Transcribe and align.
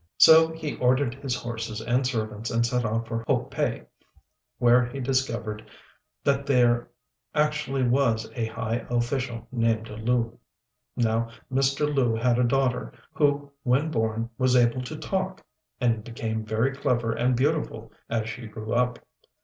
So 0.17 0.51
he 0.51 0.77
ordered 0.77 1.13
his 1.13 1.35
horses 1.35 1.79
and 1.79 2.07
servants, 2.07 2.49
and 2.49 2.65
set 2.65 2.85
off 2.85 3.07
for 3.07 3.23
Ho 3.27 3.43
pei, 3.43 3.83
where 4.57 4.83
he 4.87 4.99
discovered 4.99 5.63
that 6.23 6.47
there 6.47 6.89
actually 7.35 7.83
was 7.83 8.27
a 8.33 8.47
high 8.47 8.83
official 8.89 9.47
named 9.51 9.89
Lu. 9.89 10.39
Now 10.97 11.29
Mr. 11.53 11.85
Lu 11.93 12.15
had 12.15 12.39
a 12.39 12.43
daughter, 12.43 12.91
who 13.13 13.51
when 13.61 13.91
born 13.91 14.31
was 14.39 14.55
able 14.55 14.81
to 14.85 14.97
talk, 14.97 15.45
and 15.79 16.03
became 16.03 16.43
very 16.43 16.73
clever 16.75 17.11
and 17.11 17.35
beautiful 17.35 17.91
as 18.09 18.27
she 18.27 18.47
grew 18.47 18.73
up. 18.73 18.97